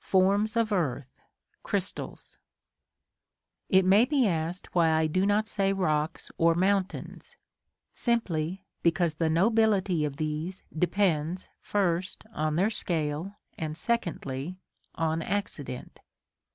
Forms 0.00 0.56
of 0.56 0.72
Earth 0.72 1.20
(Crystals). 1.62 2.38
It 3.68 3.84
may 3.84 4.06
be 4.06 4.26
asked 4.26 4.74
why 4.74 4.90
I 4.92 5.06
do 5.06 5.26
not 5.26 5.46
say 5.46 5.74
rocks 5.74 6.30
or 6.38 6.54
mountains? 6.54 7.36
Simply, 7.92 8.64
because 8.82 9.12
the 9.16 9.28
nobility 9.28 10.06
of 10.06 10.16
these 10.16 10.62
depends, 10.74 11.50
first, 11.60 12.24
on 12.32 12.56
their 12.56 12.70
scale, 12.70 13.34
and, 13.58 13.76
secondly, 13.76 14.56
on 14.94 15.20
accident. 15.20 16.00